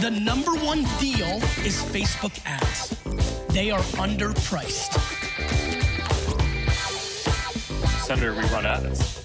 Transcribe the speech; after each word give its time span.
The 0.00 0.10
number 0.10 0.52
one 0.64 0.86
deal 0.98 1.36
is 1.62 1.76
Facebook 1.92 2.32
ads. 2.46 2.96
They 3.52 3.70
are 3.70 3.82
underpriced. 3.98 4.96
Senator, 8.06 8.32
we 8.32 8.40
run 8.48 8.64
ads. 8.64 9.20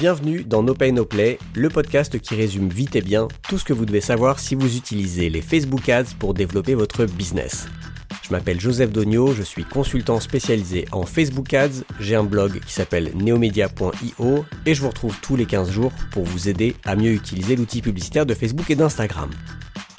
Bienvenue 0.00 0.42
dans 0.42 0.64
No 0.64 0.74
Pay 0.74 0.90
No 0.90 1.04
Play, 1.04 1.38
le 1.54 1.68
podcast 1.68 2.18
qui 2.18 2.34
résume 2.34 2.68
vite 2.68 2.96
et 2.96 3.00
bien 3.00 3.28
tout 3.48 3.58
ce 3.58 3.64
que 3.64 3.72
vous 3.72 3.86
devez 3.86 4.00
savoir 4.00 4.40
si 4.40 4.56
vous 4.56 4.76
utilisez 4.76 5.30
les 5.30 5.42
Facebook 5.42 5.88
Ads 5.88 6.16
pour 6.18 6.34
développer 6.34 6.74
votre 6.74 7.04
business. 7.04 7.68
Je 8.28 8.34
m'appelle 8.34 8.60
Joseph 8.60 8.92
Dogno, 8.92 9.32
je 9.32 9.42
suis 9.42 9.64
consultant 9.64 10.20
spécialisé 10.20 10.84
en 10.92 11.04
Facebook 11.04 11.54
Ads, 11.54 11.82
j'ai 11.98 12.14
un 12.14 12.24
blog 12.24 12.60
qui 12.60 12.74
s'appelle 12.74 13.12
neomedia.io 13.14 14.44
et 14.66 14.74
je 14.74 14.82
vous 14.82 14.88
retrouve 14.88 15.16
tous 15.22 15.34
les 15.34 15.46
15 15.46 15.70
jours 15.70 15.92
pour 16.12 16.24
vous 16.24 16.46
aider 16.46 16.76
à 16.84 16.94
mieux 16.94 17.12
utiliser 17.12 17.56
l'outil 17.56 17.80
publicitaire 17.80 18.26
de 18.26 18.34
Facebook 18.34 18.70
et 18.70 18.74
d'Instagram. 18.74 19.30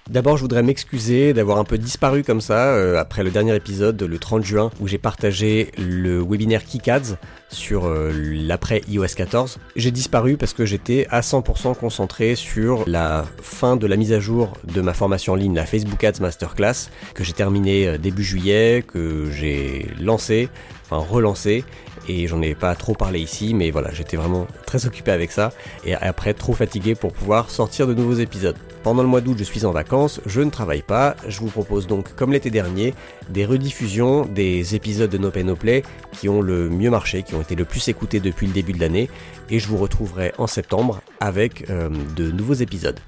D'abord, 0.10 0.38
je 0.38 0.42
voudrais 0.42 0.64
m'excuser 0.64 1.34
d'avoir 1.34 1.60
un 1.60 1.64
peu 1.64 1.78
disparu 1.78 2.24
comme 2.24 2.42
ça 2.42 2.74
euh, 2.74 2.98
après 2.98 3.24
le 3.24 3.30
dernier 3.30 3.56
épisode, 3.56 4.02
le 4.02 4.18
30 4.18 4.44
juin, 4.44 4.72
où 4.80 4.88
j'ai 4.88 4.98
partagé 4.98 5.72
le 5.78 6.20
webinaire 6.20 6.66
KickAds 6.66 7.16
sur 7.50 7.86
euh, 7.86 8.12
l'après 8.12 8.82
iOS 8.88 9.06
14. 9.16 9.60
J'ai 9.76 9.92
disparu 9.92 10.36
parce 10.36 10.54
que 10.54 10.66
j'étais 10.66 11.06
à 11.12 11.22
100% 11.22 11.76
concentré 11.76 12.34
sur 12.34 12.90
la 12.90 13.24
fin 13.44 13.76
de 13.76 13.86
la 13.86 13.98
mise 13.98 14.12
à 14.12 14.20
jour 14.20 14.54
de 14.64 14.82
ma 14.82 14.96
formation 14.96 15.34
en 15.34 15.36
ligne, 15.36 15.54
la 15.54 15.68
Facebook 15.68 16.04
Ads 16.04 16.22
Masterclass, 16.22 16.90
que 17.14 17.24
j'ai 17.24 17.34
terminée 17.34 17.88
euh, 17.88 17.98
début 18.00 18.24
juillet, 18.24 18.84
que 18.88 19.30
j'ai 19.30 19.92
lancé, 20.02 20.50
enfin 20.90 21.06
relancé, 21.08 21.64
et 22.08 22.28
j'en 22.28 22.42
ai 22.42 22.56
pas 22.56 22.76
trop 22.76 22.94
parlé 22.94 23.20
ici, 23.20 23.54
mais 23.54 23.72
voilà, 23.72 23.92
j'étais 23.94 24.18
vraiment 24.18 24.48
très 24.66 24.86
occupé 24.86 25.12
avec 25.12 25.32
ça, 25.32 25.52
et 25.86 25.94
après 25.96 26.34
trop 26.34 26.54
fatigué 26.54 26.96
pour 26.96 27.14
pouvoir 27.14 27.50
sortir 27.50 27.88
de 27.88 27.94
nouveaux 27.94 28.16
épisodes. 28.16 28.56
Pendant 28.84 29.02
le 29.04 29.10
mois 29.10 29.20
d'août, 29.20 29.36
je 29.38 29.44
suis 29.44 29.66
en 29.66 29.72
vacances, 29.72 30.22
je 30.26 30.40
ne 30.40 30.50
travaille 30.50 30.82
pas. 30.82 31.18
Je 31.28 31.42
vous 31.42 31.50
propose 31.50 31.86
donc, 31.86 32.16
comme 32.16 32.32
l'été 32.32 32.50
dernier, 32.50 32.94
des 33.30 33.46
rediffusions 33.46 34.26
des 34.26 34.74
épisodes 34.74 35.10
de 35.10 35.18
No 35.18 35.32
Pay 35.32 35.44
No 35.44 35.58
Play 35.58 35.84
qui 36.14 36.30
ont 36.30 36.42
le 36.42 36.70
mieux 36.70 36.90
marché, 36.90 37.24
qui 37.24 37.36
ont 37.36 37.42
été 37.42 37.56
le 37.56 37.66
plus 37.66 37.90
écoutés 37.90 38.22
depuis 38.22 38.48
le 38.48 38.54
début 38.54 38.72
de 38.72 38.80
l'année. 38.80 39.10
Et 39.50 39.60
je 39.60 39.68
vous 39.68 39.78
retrouverai 39.78 40.32
en 40.38 40.48
septembre 40.48 41.02
avec 41.20 41.70
euh, 41.70 41.90
de 42.16 42.32
nouveaux 42.32 42.54
épisodes. 42.54 43.00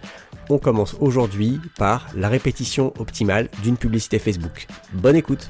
On 0.50 0.58
commence 0.58 0.98
aujourd'hui 1.00 1.62
par 1.78 2.10
la 2.16 2.28
répétition 2.28 2.94
optimale 3.00 3.48
d'une 3.64 3.78
publicité 3.78 4.20
Facebook. 4.20 4.68
Bonne 4.92 5.16
écoute 5.16 5.50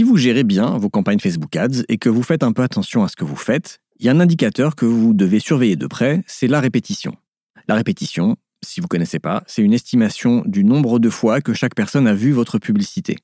Si 0.00 0.04
vous 0.04 0.16
gérez 0.16 0.44
bien 0.44 0.78
vos 0.78 0.88
campagnes 0.88 1.18
Facebook 1.18 1.54
Ads 1.54 1.82
et 1.90 1.98
que 1.98 2.08
vous 2.08 2.22
faites 2.22 2.42
un 2.42 2.52
peu 2.52 2.62
attention 2.62 3.04
à 3.04 3.08
ce 3.08 3.16
que 3.16 3.24
vous 3.26 3.36
faites, 3.36 3.80
il 3.98 4.06
y 4.06 4.08
a 4.08 4.12
un 4.12 4.20
indicateur 4.20 4.74
que 4.74 4.86
vous 4.86 5.12
devez 5.12 5.40
surveiller 5.40 5.76
de 5.76 5.86
près, 5.86 6.22
c'est 6.26 6.46
la 6.46 6.58
répétition. 6.58 7.16
La 7.68 7.74
répétition, 7.74 8.36
si 8.64 8.80
vous 8.80 8.86
ne 8.86 8.88
connaissez 8.88 9.18
pas, 9.18 9.42
c'est 9.46 9.60
une 9.60 9.74
estimation 9.74 10.42
du 10.46 10.64
nombre 10.64 11.00
de 11.00 11.10
fois 11.10 11.42
que 11.42 11.52
chaque 11.52 11.74
personne 11.74 12.06
a 12.06 12.14
vu 12.14 12.32
votre 12.32 12.58
publicité. 12.58 13.18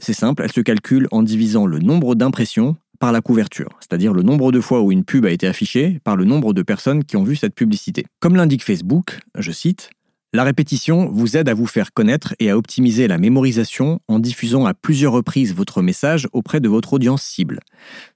C'est 0.00 0.14
simple, 0.14 0.42
elle 0.42 0.50
se 0.50 0.62
calcule 0.62 1.06
en 1.12 1.22
divisant 1.22 1.64
le 1.64 1.78
nombre 1.78 2.16
d'impressions 2.16 2.76
par 2.98 3.12
la 3.12 3.20
couverture, 3.20 3.78
c'est-à-dire 3.78 4.12
le 4.12 4.24
nombre 4.24 4.50
de 4.50 4.60
fois 4.60 4.82
où 4.82 4.90
une 4.90 5.04
pub 5.04 5.26
a 5.26 5.30
été 5.30 5.46
affichée 5.46 6.00
par 6.02 6.16
le 6.16 6.24
nombre 6.24 6.54
de 6.54 6.62
personnes 6.62 7.04
qui 7.04 7.16
ont 7.16 7.22
vu 7.22 7.36
cette 7.36 7.54
publicité. 7.54 8.04
Comme 8.18 8.34
l'indique 8.34 8.64
Facebook, 8.64 9.20
je 9.38 9.52
cite, 9.52 9.90
la 10.34 10.44
répétition 10.44 11.08
vous 11.10 11.38
aide 11.38 11.48
à 11.48 11.54
vous 11.54 11.66
faire 11.66 11.94
connaître 11.94 12.34
et 12.38 12.50
à 12.50 12.58
optimiser 12.58 13.08
la 13.08 13.16
mémorisation 13.16 14.00
en 14.08 14.18
diffusant 14.18 14.66
à 14.66 14.74
plusieurs 14.74 15.14
reprises 15.14 15.54
votre 15.54 15.80
message 15.80 16.28
auprès 16.32 16.60
de 16.60 16.68
votre 16.68 16.92
audience 16.92 17.22
cible. 17.22 17.60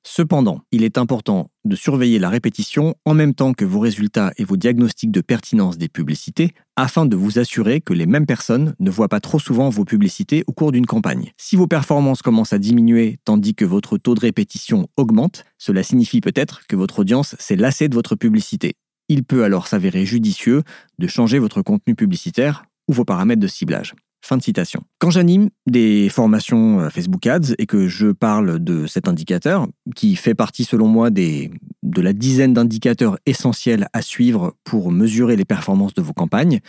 Cependant, 0.02 0.60
il 0.72 0.84
est 0.84 0.98
important 0.98 1.48
de 1.64 1.74
surveiller 1.74 2.18
la 2.18 2.28
répétition 2.28 2.96
en 3.06 3.14
même 3.14 3.34
temps 3.34 3.54
que 3.54 3.64
vos 3.64 3.80
résultats 3.80 4.30
et 4.36 4.44
vos 4.44 4.58
diagnostics 4.58 5.10
de 5.10 5.22
pertinence 5.22 5.78
des 5.78 5.88
publicités 5.88 6.52
afin 6.76 7.06
de 7.06 7.16
vous 7.16 7.38
assurer 7.38 7.80
que 7.80 7.94
les 7.94 8.06
mêmes 8.06 8.26
personnes 8.26 8.74
ne 8.78 8.90
voient 8.90 9.08
pas 9.08 9.20
trop 9.20 9.38
souvent 9.38 9.70
vos 9.70 9.86
publicités 9.86 10.44
au 10.46 10.52
cours 10.52 10.72
d'une 10.72 10.86
campagne. 10.86 11.32
Si 11.38 11.56
vos 11.56 11.66
performances 11.66 12.20
commencent 12.20 12.52
à 12.52 12.58
diminuer 12.58 13.20
tandis 13.24 13.54
que 13.54 13.64
votre 13.64 13.96
taux 13.96 14.14
de 14.14 14.20
répétition 14.20 14.86
augmente, 14.98 15.44
cela 15.56 15.82
signifie 15.82 16.20
peut-être 16.20 16.66
que 16.66 16.76
votre 16.76 16.98
audience 16.98 17.36
s'est 17.38 17.56
lassée 17.56 17.88
de 17.88 17.94
votre 17.94 18.16
publicité 18.16 18.74
il 19.12 19.24
peut 19.24 19.44
alors 19.44 19.66
s'avérer 19.66 20.06
judicieux 20.06 20.62
de 20.98 21.06
changer 21.06 21.38
votre 21.38 21.62
contenu 21.62 21.94
publicitaire 21.94 22.64
ou 22.88 22.92
vos 22.92 23.04
paramètres 23.04 23.40
de 23.40 23.46
ciblage. 23.46 23.94
Fin 24.24 24.36
de 24.36 24.42
citation. 24.42 24.84
Quand 24.98 25.10
j'anime 25.10 25.50
des 25.66 26.08
formations 26.08 26.80
euh, 26.80 26.90
Facebook 26.90 27.26
Ads 27.26 27.54
et 27.58 27.66
que 27.66 27.88
je 27.88 28.12
parle 28.12 28.60
de 28.60 28.86
cet 28.86 29.08
indicateur, 29.08 29.66
qui 29.96 30.14
fait 30.14 30.34
partie 30.34 30.64
selon 30.64 30.86
moi 30.86 31.10
des, 31.10 31.50
de 31.92 32.02
la 32.02 32.12
dizaine 32.12 32.52
d'indicateurs 32.54 33.18
essentiels 33.26 33.88
à 33.92 34.02
suivre 34.02 34.54
pour 34.64 34.90
mesurer 34.90 35.36
les 35.36 35.44
performances 35.44 35.94
de 35.94 36.02
vos 36.02 36.12
campagnes, 36.12 36.60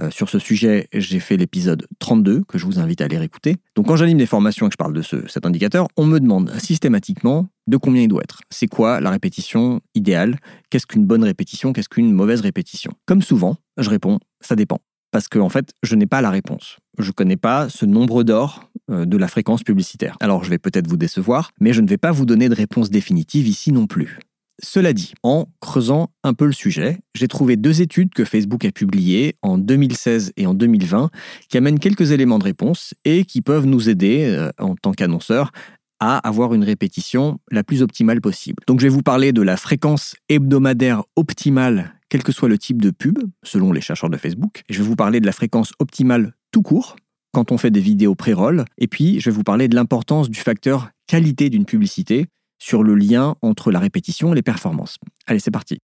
euh, 0.00 0.10
sur 0.10 0.28
ce 0.28 0.38
sujet, 0.38 0.88
j'ai 0.92 1.20
fait 1.20 1.36
l'épisode 1.36 1.86
32 1.98 2.42
que 2.44 2.58
je 2.58 2.66
vous 2.66 2.78
invite 2.78 3.00
à 3.00 3.04
aller 3.04 3.22
écouter. 3.22 3.56
Donc 3.76 3.86
quand 3.86 3.96
j'anime 3.96 4.18
des 4.18 4.26
formations 4.26 4.66
et 4.66 4.68
que 4.68 4.74
je 4.74 4.78
parle 4.78 4.94
de 4.94 5.02
ce, 5.02 5.26
cet 5.28 5.46
indicateur, 5.46 5.88
on 5.96 6.06
me 6.06 6.18
demande 6.18 6.52
systématiquement 6.58 7.48
de 7.66 7.76
combien 7.76 8.02
il 8.02 8.08
doit 8.08 8.22
être. 8.22 8.40
C'est 8.50 8.66
quoi 8.66 9.00
la 9.00 9.10
répétition 9.10 9.80
idéale? 9.94 10.38
Qu'est-ce 10.70 10.86
qu'une 10.86 11.06
bonne 11.06 11.22
répétition? 11.22 11.72
Qu'est-ce 11.72 11.88
qu'une 11.88 12.12
mauvaise 12.12 12.40
répétition? 12.40 12.92
Comme 13.06 13.22
souvent, 13.22 13.56
je 13.76 13.88
réponds, 13.88 14.18
ça 14.40 14.56
dépend 14.56 14.80
parce 15.10 15.28
que 15.28 15.38
en 15.38 15.48
fait, 15.48 15.72
je 15.82 15.94
n'ai 15.94 16.06
pas 16.06 16.20
la 16.20 16.30
réponse. 16.30 16.78
Je 16.98 17.08
ne 17.08 17.12
connais 17.12 17.36
pas 17.36 17.68
ce 17.68 17.86
nombre 17.86 18.22
d'or 18.22 18.70
euh, 18.90 19.04
de 19.04 19.16
la 19.16 19.28
fréquence 19.28 19.62
publicitaire. 19.62 20.16
Alors, 20.20 20.44
je 20.44 20.50
vais 20.50 20.58
peut-être 20.58 20.88
vous 20.88 20.96
décevoir, 20.96 21.50
mais 21.60 21.72
je 21.72 21.80
ne 21.80 21.88
vais 21.88 21.98
pas 21.98 22.12
vous 22.12 22.26
donner 22.26 22.48
de 22.48 22.54
réponse 22.54 22.90
définitive 22.90 23.48
ici 23.48 23.72
non 23.72 23.86
plus. 23.86 24.18
Cela 24.62 24.92
dit, 24.92 25.14
en 25.22 25.46
creusant 25.60 26.10
un 26.22 26.34
peu 26.34 26.46
le 26.46 26.52
sujet, 26.52 26.98
j'ai 27.14 27.28
trouvé 27.28 27.56
deux 27.56 27.80
études 27.80 28.12
que 28.12 28.24
Facebook 28.24 28.64
a 28.64 28.70
publiées 28.70 29.36
en 29.42 29.58
2016 29.58 30.32
et 30.36 30.46
en 30.46 30.54
2020 30.54 31.10
qui 31.48 31.56
amènent 31.56 31.78
quelques 31.78 32.10
éléments 32.10 32.38
de 32.38 32.44
réponse 32.44 32.94
et 33.04 33.24
qui 33.24 33.40
peuvent 33.40 33.66
nous 33.66 33.88
aider, 33.88 34.24
euh, 34.24 34.50
en 34.58 34.76
tant 34.76 34.92
qu'annonceurs, 34.92 35.52
à 35.98 36.18
avoir 36.18 36.54
une 36.54 36.64
répétition 36.64 37.38
la 37.50 37.62
plus 37.62 37.82
optimale 37.82 38.20
possible. 38.20 38.62
Donc 38.66 38.80
je 38.80 38.86
vais 38.86 38.90
vous 38.90 39.02
parler 39.02 39.32
de 39.32 39.42
la 39.42 39.56
fréquence 39.56 40.14
hebdomadaire 40.28 41.02
optimale 41.16 41.94
quel 42.08 42.22
que 42.22 42.32
soit 42.32 42.48
le 42.48 42.58
type 42.58 42.82
de 42.82 42.90
pub, 42.90 43.18
selon 43.42 43.72
les 43.72 43.80
chercheurs 43.80 44.10
de 44.10 44.16
Facebook. 44.16 44.64
je 44.68 44.82
vais 44.82 44.88
vous 44.88 44.96
parler 44.96 45.20
de 45.20 45.26
la 45.26 45.32
fréquence 45.32 45.72
optimale 45.78 46.34
tout 46.50 46.62
court, 46.62 46.96
quand 47.32 47.52
on 47.52 47.58
fait 47.58 47.70
des 47.70 47.80
vidéos 47.80 48.16
pré-roll. 48.16 48.64
Et 48.78 48.88
puis, 48.88 49.20
je 49.20 49.30
vais 49.30 49.36
vous 49.36 49.44
parler 49.44 49.68
de 49.68 49.76
l'importance 49.76 50.28
du 50.28 50.40
facteur 50.40 50.90
qualité 51.06 51.48
d'une 51.50 51.64
publicité 51.64 52.26
sur 52.60 52.84
le 52.84 52.94
lien 52.94 53.34
entre 53.42 53.72
la 53.72 53.80
répétition 53.80 54.32
et 54.32 54.36
les 54.36 54.42
performances. 54.42 54.98
Allez, 55.26 55.40
c'est 55.40 55.50
parti. 55.50 55.78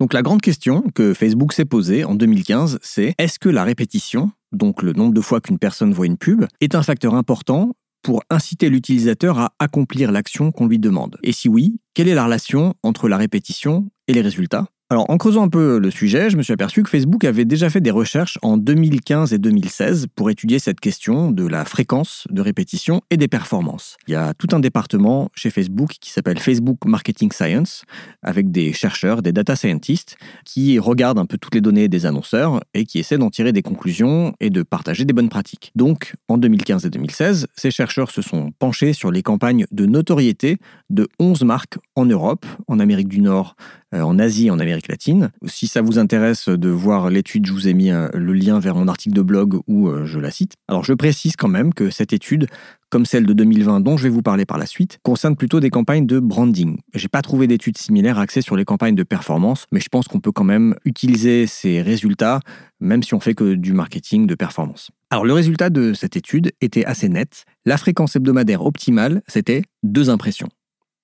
Donc 0.00 0.12
la 0.12 0.22
grande 0.22 0.40
question 0.40 0.82
que 0.94 1.12
Facebook 1.12 1.52
s'est 1.52 1.64
posée 1.64 2.04
en 2.04 2.14
2015, 2.14 2.78
c'est 2.82 3.14
est-ce 3.18 3.40
que 3.40 3.48
la 3.48 3.64
répétition, 3.64 4.30
donc 4.52 4.82
le 4.82 4.92
nombre 4.92 5.12
de 5.12 5.20
fois 5.20 5.40
qu'une 5.40 5.58
personne 5.58 5.92
voit 5.92 6.06
une 6.06 6.16
pub, 6.16 6.44
est 6.60 6.76
un 6.76 6.84
facteur 6.84 7.14
important 7.14 7.74
pour 8.02 8.22
inciter 8.30 8.70
l'utilisateur 8.70 9.38
à 9.38 9.52
accomplir 9.58 10.12
l'action 10.12 10.52
qu'on 10.52 10.68
lui 10.68 10.78
demande? 10.78 11.18
Et 11.24 11.32
si 11.32 11.48
oui, 11.48 11.80
quelle 11.94 12.06
est 12.06 12.14
la 12.14 12.24
relation 12.24 12.74
entre 12.84 13.08
la 13.08 13.16
répétition 13.16 13.90
et 14.06 14.12
les 14.12 14.20
résultats? 14.20 14.68
Alors, 14.90 15.04
en 15.10 15.18
creusant 15.18 15.42
un 15.42 15.48
peu 15.50 15.78
le 15.78 15.90
sujet, 15.90 16.30
je 16.30 16.38
me 16.38 16.42
suis 16.42 16.54
aperçu 16.54 16.82
que 16.82 16.88
Facebook 16.88 17.22
avait 17.24 17.44
déjà 17.44 17.68
fait 17.68 17.82
des 17.82 17.90
recherches 17.90 18.38
en 18.40 18.56
2015 18.56 19.34
et 19.34 19.38
2016 19.38 20.06
pour 20.14 20.30
étudier 20.30 20.58
cette 20.58 20.80
question 20.80 21.30
de 21.30 21.46
la 21.46 21.66
fréquence 21.66 22.26
de 22.30 22.40
répétition 22.40 23.02
et 23.10 23.18
des 23.18 23.28
performances. 23.28 23.98
Il 24.06 24.12
y 24.12 24.14
a 24.14 24.32
tout 24.32 24.46
un 24.52 24.60
département 24.60 25.30
chez 25.34 25.50
Facebook 25.50 25.96
qui 26.00 26.10
s'appelle 26.10 26.38
Facebook 26.38 26.78
Marketing 26.86 27.30
Science, 27.32 27.84
avec 28.22 28.50
des 28.50 28.72
chercheurs, 28.72 29.20
des 29.20 29.30
data 29.30 29.56
scientists, 29.56 30.16
qui 30.46 30.78
regardent 30.78 31.18
un 31.18 31.26
peu 31.26 31.36
toutes 31.36 31.54
les 31.54 31.60
données 31.60 31.88
des 31.88 32.06
annonceurs 32.06 32.62
et 32.72 32.86
qui 32.86 32.98
essaient 32.98 33.18
d'en 33.18 33.28
tirer 33.28 33.52
des 33.52 33.60
conclusions 33.60 34.32
et 34.40 34.48
de 34.48 34.62
partager 34.62 35.04
des 35.04 35.12
bonnes 35.12 35.28
pratiques. 35.28 35.70
Donc, 35.74 36.14
en 36.28 36.38
2015 36.38 36.86
et 36.86 36.90
2016, 36.90 37.48
ces 37.54 37.70
chercheurs 37.70 38.10
se 38.10 38.22
sont 38.22 38.52
penchés 38.58 38.94
sur 38.94 39.10
les 39.10 39.22
campagnes 39.22 39.66
de 39.70 39.84
notoriété 39.84 40.56
de 40.88 41.08
11 41.18 41.42
marques 41.42 41.76
en 41.94 42.06
Europe, 42.06 42.46
en 42.68 42.78
Amérique 42.78 43.08
du 43.08 43.20
Nord, 43.20 43.54
en 43.92 44.18
Asie 44.18 44.46
et 44.46 44.50
en 44.50 44.58
Amérique 44.58 44.88
latine. 44.88 45.30
Si 45.46 45.66
ça 45.66 45.82
vous 45.82 45.98
intéresse 45.98 46.48
de 46.48 46.68
voir 46.68 47.10
l'étude, 47.10 47.46
je 47.46 47.52
vous 47.52 47.68
ai 47.68 47.74
mis 47.74 47.90
euh, 47.90 48.08
le 48.14 48.32
lien 48.32 48.58
vers 48.58 48.74
mon 48.74 48.88
article 48.88 49.14
de 49.14 49.22
blog 49.22 49.60
où 49.66 49.88
euh, 49.88 50.04
je 50.04 50.18
la 50.18 50.30
cite. 50.30 50.54
Alors 50.68 50.84
je 50.84 50.92
précise 50.92 51.36
quand 51.36 51.48
même 51.48 51.72
que 51.72 51.90
cette 51.90 52.12
étude, 52.12 52.46
comme 52.90 53.06
celle 53.06 53.26
de 53.26 53.32
2020 53.32 53.80
dont 53.80 53.96
je 53.96 54.04
vais 54.04 54.08
vous 54.08 54.22
parler 54.22 54.44
par 54.44 54.58
la 54.58 54.66
suite, 54.66 54.98
concerne 55.02 55.36
plutôt 55.36 55.60
des 55.60 55.70
campagnes 55.70 56.06
de 56.06 56.18
branding. 56.18 56.78
J'ai 56.94 57.08
pas 57.08 57.22
trouvé 57.22 57.46
d'études 57.46 57.78
similaires 57.78 58.18
axées 58.18 58.42
sur 58.42 58.56
les 58.56 58.64
campagnes 58.64 58.94
de 58.94 59.02
performance, 59.02 59.66
mais 59.72 59.80
je 59.80 59.88
pense 59.88 60.08
qu'on 60.08 60.20
peut 60.20 60.32
quand 60.32 60.44
même 60.44 60.74
utiliser 60.84 61.46
ces 61.46 61.82
résultats 61.82 62.40
même 62.80 63.02
si 63.02 63.14
on 63.14 63.20
fait 63.20 63.34
que 63.34 63.54
du 63.54 63.72
marketing 63.72 64.26
de 64.26 64.34
performance. 64.34 64.90
Alors 65.10 65.24
le 65.24 65.32
résultat 65.32 65.70
de 65.70 65.94
cette 65.94 66.16
étude 66.16 66.52
était 66.60 66.84
assez 66.84 67.08
net. 67.08 67.44
La 67.64 67.76
fréquence 67.76 68.16
hebdomadaire 68.16 68.64
optimale, 68.64 69.22
c'était 69.26 69.62
deux 69.82 70.10
impressions. 70.10 70.48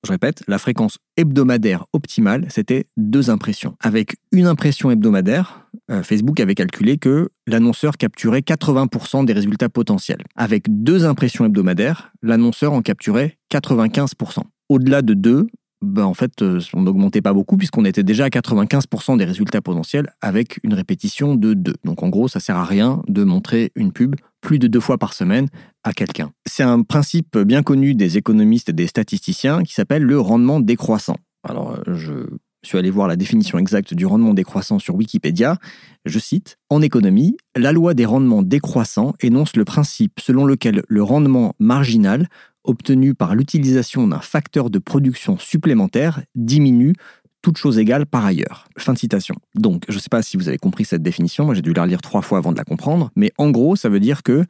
Je 0.04 0.12
répète, 0.12 0.42
la 0.48 0.58
fréquence 0.58 0.98
hebdomadaire 1.16 1.86
optimale, 1.92 2.46
c'était 2.50 2.86
deux 2.96 3.30
impressions. 3.30 3.76
Avec 3.80 4.16
une 4.32 4.46
impression 4.46 4.90
hebdomadaire, 4.90 5.66
euh, 5.90 6.02
Facebook 6.02 6.40
avait 6.40 6.54
calculé 6.54 6.98
que 6.98 7.30
l'annonceur 7.46 7.96
capturait 7.96 8.40
80% 8.40 9.24
des 9.24 9.32
résultats 9.32 9.68
potentiels. 9.68 10.22
Avec 10.36 10.64
deux 10.68 11.04
impressions 11.04 11.46
hebdomadaires, 11.46 12.12
l'annonceur 12.22 12.72
en 12.72 12.82
capturait 12.82 13.38
95%. 13.50 14.42
Au-delà 14.68 15.02
de 15.02 15.14
deux, 15.14 15.46
ben 15.84 16.04
en 16.04 16.14
fait, 16.14 16.42
euh, 16.42 16.60
on 16.72 16.82
n'augmentait 16.82 17.22
pas 17.22 17.32
beaucoup 17.32 17.56
puisqu'on 17.56 17.84
était 17.84 18.02
déjà 18.02 18.24
à 18.24 18.28
95% 18.28 19.16
des 19.16 19.24
résultats 19.24 19.60
potentiels 19.60 20.12
avec 20.20 20.58
une 20.62 20.74
répétition 20.74 21.36
de 21.36 21.54
2. 21.54 21.74
Donc 21.84 22.02
en 22.02 22.08
gros, 22.08 22.28
ça 22.28 22.40
sert 22.40 22.56
à 22.56 22.64
rien 22.64 23.02
de 23.08 23.24
montrer 23.24 23.72
une 23.74 23.92
pub 23.92 24.16
plus 24.40 24.58
de 24.58 24.66
deux 24.66 24.80
fois 24.80 24.98
par 24.98 25.12
semaine 25.12 25.48
à 25.84 25.92
quelqu'un. 25.92 26.32
C'est 26.46 26.62
un 26.62 26.82
principe 26.82 27.38
bien 27.38 27.62
connu 27.62 27.94
des 27.94 28.18
économistes 28.18 28.70
et 28.70 28.72
des 28.72 28.86
statisticiens 28.86 29.62
qui 29.62 29.74
s'appelle 29.74 30.02
le 30.02 30.18
rendement 30.18 30.60
décroissant. 30.60 31.16
Alors, 31.44 31.72
euh, 31.72 31.94
je 31.94 32.68
suis 32.68 32.78
allé 32.78 32.90
voir 32.90 33.08
la 33.08 33.16
définition 33.16 33.58
exacte 33.58 33.92
du 33.94 34.06
rendement 34.06 34.32
décroissant 34.32 34.78
sur 34.78 34.94
Wikipédia. 34.94 35.58
Je 36.06 36.18
cite 36.18 36.56
En 36.70 36.80
économie, 36.80 37.36
la 37.54 37.72
loi 37.72 37.94
des 37.94 38.06
rendements 38.06 38.42
décroissants 38.42 39.12
énonce 39.20 39.56
le 39.56 39.64
principe 39.64 40.18
selon 40.20 40.46
lequel 40.46 40.82
le 40.88 41.02
rendement 41.02 41.54
marginal 41.58 42.28
obtenu 42.64 43.14
par 43.14 43.34
l'utilisation 43.34 44.06
d'un 44.06 44.20
facteur 44.20 44.70
de 44.70 44.78
production 44.78 45.38
supplémentaire 45.38 46.22
diminue 46.34 46.94
toute 47.42 47.58
chose 47.58 47.78
égale 47.78 48.06
par 48.06 48.24
ailleurs. 48.24 48.66
Fin 48.78 48.94
de 48.94 48.98
citation. 48.98 49.34
Donc, 49.54 49.84
je 49.88 49.94
ne 49.94 50.00
sais 50.00 50.08
pas 50.08 50.22
si 50.22 50.38
vous 50.38 50.48
avez 50.48 50.56
compris 50.56 50.86
cette 50.86 51.02
définition, 51.02 51.44
moi 51.44 51.54
j'ai 51.54 51.60
dû 51.60 51.74
la 51.74 51.82
relire 51.82 52.00
trois 52.00 52.22
fois 52.22 52.38
avant 52.38 52.52
de 52.52 52.56
la 52.56 52.64
comprendre, 52.64 53.10
mais 53.16 53.32
en 53.36 53.50
gros, 53.50 53.76
ça 53.76 53.90
veut 53.90 54.00
dire 54.00 54.22
que 54.22 54.44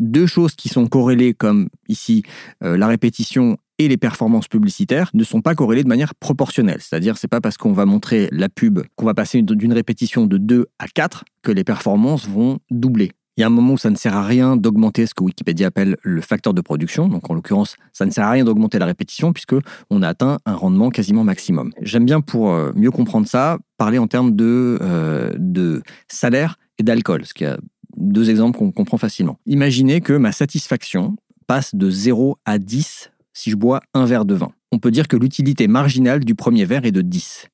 deux 0.00 0.26
choses 0.26 0.56
qui 0.56 0.68
sont 0.68 0.88
corrélées, 0.88 1.32
comme 1.32 1.68
ici 1.88 2.24
euh, 2.64 2.76
la 2.76 2.88
répétition 2.88 3.56
et 3.78 3.86
les 3.86 3.96
performances 3.96 4.48
publicitaires, 4.48 5.10
ne 5.14 5.22
sont 5.22 5.42
pas 5.42 5.54
corrélées 5.54 5.84
de 5.84 5.88
manière 5.88 6.14
proportionnelle. 6.14 6.80
C'est-à-dire, 6.80 7.16
c'est 7.16 7.28
pas 7.28 7.40
parce 7.40 7.56
qu'on 7.56 7.72
va 7.72 7.86
montrer 7.86 8.28
la 8.32 8.48
pub 8.48 8.80
qu'on 8.96 9.06
va 9.06 9.14
passer 9.14 9.42
d'une 9.42 9.72
répétition 9.72 10.26
de 10.26 10.36
2 10.36 10.66
à 10.78 10.88
4 10.88 11.24
que 11.42 11.52
les 11.52 11.64
performances 11.64 12.26
vont 12.26 12.58
doubler. 12.70 13.12
Il 13.36 13.40
y 13.40 13.44
a 13.44 13.46
un 13.46 13.50
moment 13.50 13.74
où 13.74 13.78
ça 13.78 13.90
ne 13.90 13.96
sert 13.96 14.16
à 14.16 14.24
rien 14.24 14.56
d'augmenter 14.56 15.06
ce 15.06 15.14
que 15.14 15.22
Wikipédia 15.22 15.68
appelle 15.68 15.96
le 16.02 16.20
facteur 16.20 16.52
de 16.52 16.60
production. 16.60 17.08
Donc 17.08 17.30
en 17.30 17.34
l'occurrence, 17.34 17.76
ça 17.92 18.04
ne 18.04 18.10
sert 18.10 18.24
à 18.24 18.30
rien 18.30 18.44
d'augmenter 18.44 18.78
la 18.78 18.86
répétition 18.86 19.32
puisque 19.32 19.54
on 19.88 20.02
a 20.02 20.08
atteint 20.08 20.38
un 20.44 20.54
rendement 20.54 20.90
quasiment 20.90 21.24
maximum. 21.24 21.72
J'aime 21.80 22.04
bien 22.04 22.20
pour 22.20 22.50
euh, 22.50 22.72
mieux 22.74 22.90
comprendre 22.90 23.26
ça 23.26 23.58
parler 23.78 23.98
en 23.98 24.08
termes 24.08 24.36
de, 24.36 24.78
euh, 24.82 25.80
salaire 26.08 26.58
et 26.78 26.82
d'alcool, 26.82 27.24
ce 27.24 27.32
qui 27.32 27.44
a 27.44 27.58
deux 27.96 28.30
exemples 28.30 28.58
qu'on 28.58 28.72
comprend 28.72 28.98
facilement. 28.98 29.38
Imaginez 29.46 30.00
que 30.00 30.12
ma 30.12 30.32
satisfaction 30.32 31.16
passe 31.46 31.74
de 31.74 31.90
0 31.90 32.36
à 32.44 32.58
10 32.58 33.10
si 33.32 33.50
je 33.50 33.56
bois 33.56 33.80
un 33.94 34.04
verre 34.04 34.24
de 34.24 34.34
vin. 34.34 34.52
On 34.72 34.78
peut 34.78 34.90
dire 34.90 35.08
que 35.08 35.16
l'utilité 35.16 35.66
marginale 35.66 36.24
du 36.24 36.34
premier 36.34 36.64
verre 36.64 36.84
est 36.84 36.92
de 36.92 37.02
10. 37.02 37.46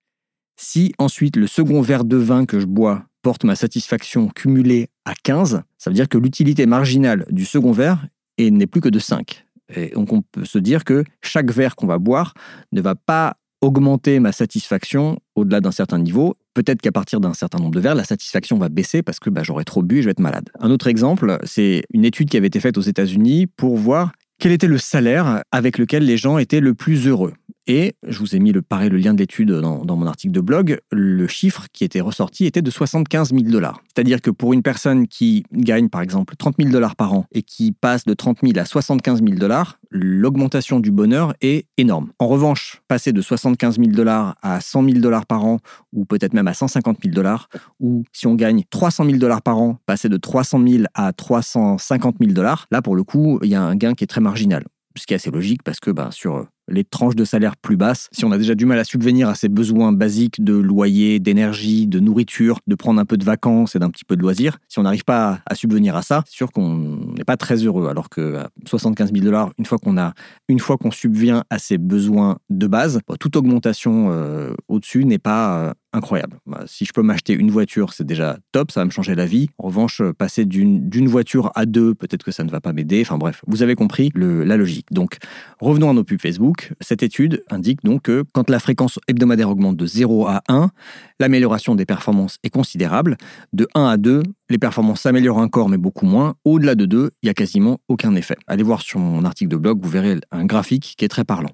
Si 0.57 0.93
ensuite 0.99 1.37
le 1.37 1.47
second 1.47 1.81
verre 1.81 2.05
de 2.05 2.17
vin 2.17 2.45
que 2.45 2.61
je 2.61 2.67
bois 2.67 3.05
porte 3.23 3.45
ma 3.45 3.57
satisfaction 3.57 4.29
cumulée 4.29 4.89
à 5.07 5.15
15, 5.15 5.63
ça 5.79 5.91
veut 5.91 5.95
dire 5.95 6.09
que 6.09 6.19
l'utilité 6.19 6.67
marginale 6.67 7.25
du 7.31 7.47
second 7.47 7.73
verre 7.73 8.07
n'est 8.39 8.67
plus 8.67 8.83
que 8.83 8.91
de 8.91 8.99
5. 8.99 9.47
Et 9.75 9.89
donc 9.95 10.13
on 10.13 10.21
peut 10.21 10.45
se 10.45 10.59
dire 10.59 10.85
que 10.85 11.05
chaque 11.23 11.51
verre 11.51 11.77
qu'on 11.77 11.87
va 11.87 11.99
boire 11.99 12.35
ne 12.73 12.81
va 12.81 12.95
pas 12.95 13.37
augmenter 13.63 14.21
ma 14.21 14.33
satisfaction 14.33 15.19
au-delà 15.35 15.61
d'un 15.61 15.71
certain 15.71 15.99
niveau. 15.99 16.37
Peut-être 16.55 16.83
qu'à 16.83 16.93
partir 16.93 17.21
d'un 17.21 17.35
certain 17.35 17.59
nombre 17.59 17.75
de 17.75 17.81
verres, 17.81 17.95
la 17.95 18.05
satisfaction 18.05 18.59
va 18.59 18.69
baisser 18.69 19.03
parce 19.03 19.19
que 19.19 19.31
bah, 19.31 19.43
j'aurai 19.43 19.65
trop 19.65 19.83
bu 19.83 19.99
et 19.99 20.03
je 20.03 20.07
vais 20.07 20.11
être 20.13 20.21
malade. 20.21 20.51
Un 20.61 20.71
autre 20.71 20.87
exemple, 20.89 21.39
c'est 21.45 21.83
une 21.93 22.05
étude 22.05 22.29
qui 22.29 22.37
avait 22.37 22.47
été 22.49 22.61
faite 22.61 22.77
aux 22.77 22.83
États-Unis 22.83 23.47
pour 23.47 23.77
voir 23.77 24.13
quel 24.39 24.53
était 24.53 24.67
le 24.67 24.79
salaire 24.79 25.43
avec 25.51 25.79
lequel 25.79 26.05
les 26.05 26.17
gens 26.17 26.39
étaient 26.39 26.61
le 26.61 26.75
plus 26.75 27.07
heureux. 27.07 27.33
Et 27.67 27.97
je 28.07 28.19
vous 28.21 28.37
ai 28.37 28.39
mis 28.39 28.53
le, 28.53 28.63
pareil, 28.63 28.91
lien 28.91 29.13
de 29.13 29.19
l'étude 29.19 29.51
dans, 29.51 29.97
mon 29.97 30.07
article 30.07 30.33
de 30.33 30.41
blog. 30.41 30.79
Le 30.93 31.27
chiffre 31.27 31.67
qui 31.73 31.85
était 31.85 32.01
ressorti 32.01 32.47
était 32.47 32.63
de 32.63 32.71
75 32.71 33.31
000 33.31 33.43
dollars. 33.45 33.81
C'est-à-dire 33.93 34.21
que 34.21 34.31
pour 34.31 34.53
une 34.53 34.63
personne 34.63 35.09
qui 35.09 35.45
gagne 35.53 35.89
par 35.89 36.01
exemple 36.01 36.37
30 36.37 36.57
000 36.59 36.71
dollars 36.71 36.95
par 36.95 37.13
an 37.13 37.27
et 37.33 37.43
qui 37.43 37.73
passe 37.73 38.05
de 38.05 38.15
30 38.15 38.39
000 38.43 38.53
à 38.57 38.65
75 38.65 39.23
000 39.23 39.37
dollars, 39.39 39.79
l'augmentation 39.91 40.79
du 40.79 40.93
bonheur 40.93 41.35
est 41.41 41.67
énorme. 41.77 42.11
En 42.19 42.29
revanche, 42.29 42.83
passer 42.87 43.13
de 43.13 43.21
75 43.21 43.79
000 43.79 43.89
dollars 43.89 44.37
à 44.43 44.61
100 44.61 44.85
000 44.85 44.99
dollars 44.99 45.27
par 45.27 45.45
an 45.45 45.59
ou 45.93 46.05
peut-être 46.05 46.35
même 46.35 46.49
à 46.49 46.55
150 46.55 46.99
000 47.03 47.15
dollars, 47.15 47.49
ou 47.81 48.05
si 48.13 48.27
on 48.27 48.35
gagne 48.35 48.63
300 48.71 49.07
000 49.07 49.19
dollars 49.19 49.43
par 49.43 49.59
an, 49.59 49.79
passer 49.87 50.09
de 50.09 50.17
300 50.17 50.61
000 50.67 50.85
à 50.95 51.13
350 51.13 52.17
000 52.21 52.33
dollars, 52.33 52.67
là 52.71 52.83
pour 52.83 52.95
le 52.95 53.03
coup, 53.03 53.41
il 53.43 53.49
y 53.49 53.55
a 53.55 53.63
un 53.63 53.75
gain 53.75 53.95
qui 53.95 54.05
est 54.05 54.09
très 54.09 54.21
marginal 54.21 54.65
ce 54.99 55.07
qui 55.07 55.13
est 55.13 55.17
assez 55.17 55.31
logique 55.31 55.63
parce 55.63 55.81
que 55.81 55.91
bah, 55.91 56.09
sur 56.11 56.47
les 56.69 56.85
tranches 56.85 57.15
de 57.15 57.25
salaire 57.25 57.57
plus 57.57 57.77
basses, 57.77 58.09
si 58.13 58.25
on 58.25 58.33
a 58.33 58.39
déjà 58.39 58.55
du 58.55 58.67
mal 58.67 58.79
à 58.79 58.85
subvenir 58.85 59.29
à 59.29 59.35
ses 59.35 59.49
besoins 59.49 59.93
basiques 59.93 60.43
de 60.43 60.55
loyer, 60.55 61.19
d'énergie, 61.19 61.87
de 61.87 62.01
nourriture, 62.01 62.59
de 62.67 62.75
prendre 62.75 63.01
un 63.01 63.05
peu 63.05 63.17
de 63.17 63.25
vacances 63.25 63.77
et 63.77 63.79
d'un 63.79 63.91
petit 63.91 64.05
peu 64.05 64.17
de 64.17 64.23
loisirs, 64.23 64.59
si 64.69 64.79
on 64.79 64.83
n'arrive 64.83 65.05
pas 65.05 65.41
à, 65.47 65.55
subvenir 65.55 65.97
à 65.97 66.03
ça, 66.03 66.23
c'est 66.27 66.35
sûr 66.35 66.53
qu'on 66.53 67.13
n'est 67.17 67.25
pas 67.25 67.37
très 67.37 67.57
heureux. 67.57 67.89
Alors 67.89 68.09
que 68.09 68.39
75 68.67 69.13
000 69.13 69.25
dollars, 69.25 69.53
une 69.59 69.65
fois 69.65 69.79
qu'on 69.79 69.97
a, 69.99 70.15
une 70.49 70.59
fois 70.59 70.77
qu'on 70.77 70.91
subvient 70.91 71.43
à 71.51 71.59
ses 71.59 71.79
besoins 71.79 72.39
de 72.51 72.67
base, 72.67 73.01
bah, 73.09 73.15
toute 73.19 73.37
augmentation 73.37 74.09
euh, 74.11 74.55
au-dessus 74.69 75.05
n'est 75.05 75.19
pas 75.19 75.59
euh, 75.59 75.75
incroyable. 75.97 76.39
Bah, 76.47 76.65
si 76.67 76.85
je 76.85 76.93
peux 76.93 77.03
m'acheter 77.03 77.33
une 77.33 77.51
voiture, 77.51 77.93
c'est 77.93 78.05
déjà 78.05 78.39
top, 78.53 78.71
ça 78.71 78.81
va 78.81 78.85
me 78.85 78.91
changer 78.91 79.15
la 79.15 79.27
vie. 79.27 79.49
En 79.59 79.69
revanche, 79.69 80.01
euh, 80.01 80.13
passer 80.13 80.45
d'une 80.45 81.09
voiture 81.09 81.51
à 81.55 81.67
deux, 81.67 81.95
peut-être 81.95 82.23
que 82.23 82.31
ça 82.31 82.45
ne 82.45 82.51
va 82.51 82.61
pas 82.61 82.73
m'aider. 82.73 83.01
Enfin 83.03 83.19
bref, 83.19 83.43
vous 83.47 83.63
avez 83.63 83.75
compris 83.75 84.13
la 84.15 84.57
logique. 84.57 84.87
Donc, 84.93 85.17
revenons 85.61 85.91
à 85.91 85.93
nos 85.95 86.05
pubs 86.05 86.21
Facebook. 86.21 86.73
Cette 86.81 87.03
étude 87.03 87.43
indique 87.51 87.83
donc 87.83 88.03
que 88.03 88.25
quand 88.33 88.51
la 88.51 88.59
fréquence 88.59 88.99
hebdomadaire 89.09 89.51
augmente 89.51 89.77
de 89.77 89.87
0 89.87 90.27
à 90.27 90.43
1, 90.49 90.71
l'amélioration 91.19 91.75
des 91.75 91.87
performances 91.87 92.39
est 92.43 92.51
considérable. 92.51 93.17
De 93.53 93.67
1 93.75 93.87
à 93.87 93.97
2, 93.97 94.23
les 94.51 94.59
performances 94.59 95.01
s'améliorent 95.01 95.39
encore, 95.39 95.69
mais 95.69 95.79
beaucoup 95.79 96.07
moins. 96.07 96.35
Au-delà 96.45 96.75
de 96.75 96.85
2, 96.85 97.11
il 97.23 97.27
n'y 97.27 97.31
a 97.31 97.35
quasiment 97.35 97.79
aucun 97.89 98.15
effet. 98.15 98.37
Allez 98.47 98.63
voir 98.63 98.83
sur 98.83 99.01
mon 99.01 99.25
article 99.25 99.51
de 99.51 99.57
blog, 99.57 99.81
vous 99.83 99.89
verrez 99.89 100.19
un 100.31 100.45
graphique 100.45 100.95
qui 100.97 101.05
est 101.05 101.09
très 101.09 101.25
parlant. 101.25 101.51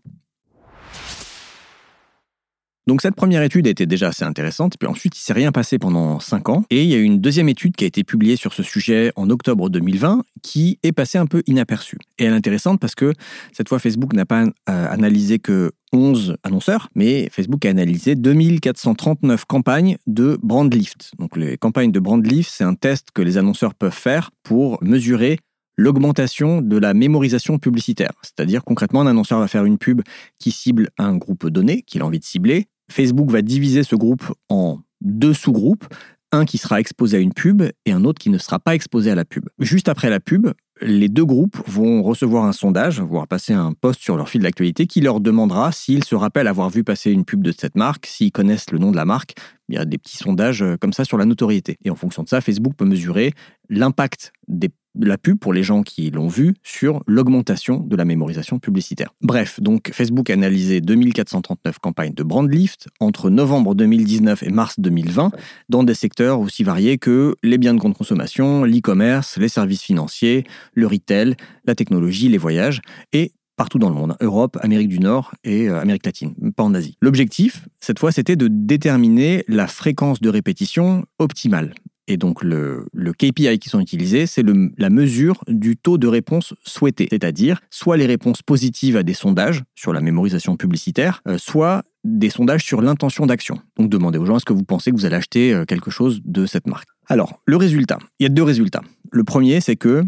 Donc 2.87 3.01
cette 3.01 3.15
première 3.15 3.43
étude 3.43 3.67
était 3.67 3.87
déjà 3.87 4.09
assez 4.09 4.25
intéressante, 4.25 4.75
puis 4.79 4.89
ensuite 4.89 5.17
il 5.17 5.21
s'est 5.21 5.33
rien 5.33 5.53
passé 5.53 5.79
pendant 5.79 6.19
5 6.19 6.49
ans, 6.49 6.65
et 6.71 6.83
il 6.83 6.89
y 6.89 6.95
a 6.95 6.99
une 6.99 7.21
deuxième 7.21 7.49
étude 7.49 7.77
qui 7.77 7.85
a 7.85 7.87
été 7.87 8.03
publiée 8.03 8.37
sur 8.37 8.53
ce 8.53 8.63
sujet 8.63 9.13
en 9.15 9.31
octobre 9.31 9.71
2020, 9.71 10.25
qui 10.43 10.79
est 10.83 10.93
passée 10.93 11.19
un 11.19 11.27
peu 11.27 11.43
inaperçue. 11.47 11.99
Et 12.19 12.25
elle 12.25 12.33
est 12.33 12.37
intéressante 12.37 12.81
parce 12.81 12.97
que 12.97 13.13
cette 13.53 13.69
fois 13.69 13.79
Facebook 13.79 14.13
n'a 14.15 14.27
pas 14.27 14.45
euh, 14.45 14.49
analysé 14.67 15.39
que 15.39 15.71
11 15.93 16.37
annonceurs, 16.43 16.89
mais 16.95 17.29
Facebook 17.31 17.65
a 17.67 17.71
analysé 17.71 18.17
2439 18.17 19.45
campagnes 19.45 19.97
de 20.07 20.39
brand 20.43 20.73
lift. 20.73 21.13
Donc 21.19 21.37
les 21.37 21.59
campagnes 21.59 21.93
de 21.93 22.01
brand 22.01 22.25
lift, 22.25 22.51
c'est 22.53 22.65
un 22.65 22.75
test 22.75 23.09
que 23.15 23.23
les 23.23 23.39
annonceurs 23.39 23.75
peuvent 23.75 23.93
faire 23.93 24.31
pour 24.43 24.83
mesurer 24.83 25.39
l'augmentation 25.77 26.63
de 26.63 26.77
la 26.79 26.95
mémorisation 26.95 27.59
publicitaire. 27.59 28.13
C'est-à-dire 28.23 28.65
concrètement, 28.65 29.03
un 29.03 29.07
annonceur 29.07 29.39
va 29.39 29.49
faire 29.49 29.65
une 29.65 29.79
pub 29.79 30.03
qui 30.39 30.51
cible 30.51 30.91
un 30.99 31.17
groupe 31.17 31.49
donné 31.49 31.83
qu'il 31.83 32.03
a 32.03 32.07
envie 32.07 32.19
de 32.19 32.25
cibler. 32.25 32.67
Facebook 32.93 33.31
va 33.31 33.43
diviser 33.43 33.83
ce 33.83 33.97
groupe 33.97 34.25
en 34.49 34.79
deux 35.01 35.35
sous-groupes, 35.35 35.87
un 36.33 36.45
qui 36.45 36.59
sera 36.59 36.81
exposé 36.81 37.19
à 37.19 37.21
une 37.21 37.35
pub 37.35 37.63
et 37.85 37.93
un 37.93 38.05
autre 38.05 38.19
qui 38.19 38.31
ne 38.31 38.39
sera 38.39 38.59
pas 38.59 38.75
exposé 38.75 39.11
à 39.11 39.15
la 39.15 39.25
pub. 39.25 39.49
Juste 39.59 39.89
après 39.89 40.09
la 40.09 40.19
pub, 40.19 40.49
les 40.81 41.09
deux 41.09 41.25
groupes 41.25 41.59
vont 41.67 42.03
recevoir 42.03 42.45
un 42.45 42.53
sondage, 42.53 43.01
voire 43.01 43.29
passer 43.29 43.53
un 43.53 43.73
post 43.73 44.01
sur 44.01 44.17
leur 44.17 44.29
fil 44.29 44.43
d'actualité 44.43 44.87
qui 44.87 45.01
leur 45.01 45.21
demandera 45.21 45.71
s'ils 45.73 46.05
se 46.05 46.15
rappellent 46.15 46.49
avoir 46.49 46.71
vu 46.71 46.85
passer 46.85 47.11
une 47.11 47.25
pub 47.25 47.43
de 47.43 47.53
cette 47.53 47.77
marque, 47.77 48.07
s'ils 48.07 48.33
connaissent 48.33 48.71
le 48.71 48.79
nom 48.79 48.91
de 48.91 48.97
la 48.97 49.05
marque. 49.05 49.35
Il 49.69 49.75
y 49.75 49.79
a 49.79 49.85
des 49.85 49.99
petits 49.99 50.17
sondages 50.17 50.63
euh, 50.63 50.77
comme 50.77 50.93
ça 50.93 51.05
sur 51.05 51.19
la 51.19 51.25
notoriété. 51.25 51.77
Et 51.85 51.91
en 51.91 51.95
fonction 51.95 52.23
de 52.23 52.29
ça, 52.29 52.41
Facebook 52.41 52.75
peut 52.77 52.85
mesurer 52.85 53.33
l'impact 53.69 54.33
des 54.49 54.71
la 54.95 55.19
pub 55.19 55.39
pour 55.39 55.53
les 55.53 55.63
gens 55.63 55.83
qui 55.83 56.11
l'ont 56.11 56.29
vu 56.29 56.55
sur 56.63 57.03
l'augmentation 57.07 57.79
de 57.79 57.97
la 57.97 58.05
mémorisation 58.05 58.59
publicitaire. 58.59 59.11
Bref, 59.21 59.61
donc 59.61 59.91
Facebook 59.93 60.31
a 60.31 60.35
analysé 60.35 60.81
2439 60.81 61.79
campagnes 61.79 62.15
de 62.15 62.23
brand 62.23 62.51
lift 62.51 62.89
entre 63.01 63.31
novembre 63.31 63.75
2019 63.75 64.43
et 64.43 64.51
mars 64.51 64.75
2020 64.79 65.33
dans 65.69 65.83
des 65.83 65.95
secteurs 65.95 66.41
aussi 66.41 66.65
variés 66.65 66.99
que 66.99 67.35
les 67.43 67.59
biens 67.59 67.75
de 67.75 67.79
grande 67.79 67.97
consommation, 67.97 68.65
l'e-commerce, 68.65 69.39
les 69.39 69.49
services 69.49 69.83
financiers, 69.83 70.45
le 70.75 70.87
retail, 70.87 71.37
la 71.65 71.75
technologie, 71.75 72.29
les 72.29 72.39
voyages 72.39 72.81
et 73.13 73.33
partout 73.57 73.79
dans 73.79 73.91
le 73.91 73.95
monde, 73.95 74.17
Europe, 74.21 74.59
Amérique 74.63 74.89
du 74.89 74.99
Nord 74.99 75.33
et 75.45 75.69
euh, 75.69 75.81
Amérique 75.81 76.07
latine, 76.07 76.35
pas 76.57 76.63
en 76.63 76.75
Asie. 76.75 76.97
L'objectif, 77.01 77.69
cette 77.81 77.99
fois, 77.99 78.11
c'était 78.11 78.37
de 78.37 78.49
déterminer 78.51 79.45
la 79.47 79.67
fréquence 79.67 80.21
de 80.21 80.29
répétition 80.29 81.05
optimale. 81.19 81.75
Et 82.09 82.17
donc 82.17 82.43
le, 82.43 82.87
KPI 83.19 83.59
qui 83.59 83.69
sont 83.69 83.81
utilisés, 83.81 84.27
c'est 84.27 84.45
la 84.79 84.91
mesure 84.91 85.45
du 85.49 85.77
taux 85.77 85.99
de 85.99 86.09
réponse 86.09 86.55
souhaité, 86.65 87.09
c'est-à-dire 87.11 87.61
soit 87.71 87.97
les 87.97 88.07
réponses 88.07 88.43
positives 88.43 88.97
à 88.97 89.03
des 89.03 89.15
sondages 89.15 89.63
sur 89.75 89.93
la 89.93 90.01
mémorisation 90.01 90.57
publicitaire, 90.57 91.23
euh, 91.29 91.39
soit 91.39 91.85
des 92.05 92.31
sondages 92.31 92.65
sur 92.65 92.83
l'intention 92.83 93.27
d'action. 93.27 93.61
Donc 93.77 93.89
demandez 93.89 94.19
aux 94.19 94.27
gens 94.27 94.37
est-ce 94.37 94.45
que 94.45 94.53
vous 94.53 94.65
pensez 94.65 94.91
que 94.91 94.97
vous 94.97 95.07
allez 95.07 95.17
acheter 95.17 95.55
euh, 95.55 95.65
quelque 95.65 95.91
chose 95.91 96.21
de 96.25 96.47
cette 96.47 96.67
marque? 96.67 96.89
Alors, 97.07 97.41
le 97.47 97.57
résultat, 97.57 97.99
il 98.19 98.25
y 98.25 98.27
a 98.27 98.31
deux 98.31 98.43
résultats. 98.43 98.83
Le 99.11 99.23
premier, 99.25 99.61
c'est 99.61 99.77
que 99.77 100.05